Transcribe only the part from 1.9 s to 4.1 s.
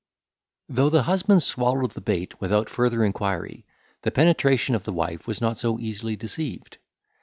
the bait without further inquiry, the